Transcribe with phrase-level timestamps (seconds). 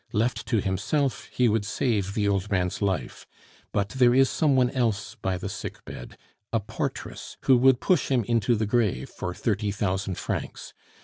[0.13, 3.27] Left to himself, he would save the old man's life;
[3.71, 6.17] but there is some one else by the sickbed,
[6.51, 10.73] a portress, who would push him into the grave for thirty thousand francs.